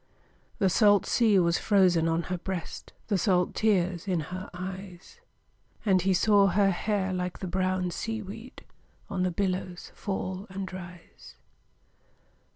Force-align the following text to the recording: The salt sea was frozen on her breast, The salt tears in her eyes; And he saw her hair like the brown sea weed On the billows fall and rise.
The 0.57 0.67
salt 0.67 1.05
sea 1.05 1.37
was 1.37 1.59
frozen 1.59 2.07
on 2.07 2.23
her 2.23 2.37
breast, 2.39 2.91
The 3.05 3.19
salt 3.19 3.53
tears 3.53 4.07
in 4.07 4.19
her 4.33 4.49
eyes; 4.51 5.21
And 5.85 6.01
he 6.01 6.11
saw 6.11 6.47
her 6.47 6.71
hair 6.71 7.13
like 7.13 7.37
the 7.37 7.45
brown 7.45 7.91
sea 7.91 8.23
weed 8.23 8.63
On 9.11 9.21
the 9.21 9.29
billows 9.29 9.91
fall 9.93 10.47
and 10.49 10.73
rise. 10.73 11.35